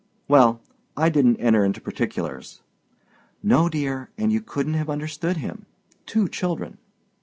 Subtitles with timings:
[0.27, 0.61] "Well,
[0.97, 2.61] I didn't enter into particulars."
[3.43, 5.67] "No, dear, and you couldn't have understood him.
[6.07, 6.79] Two children."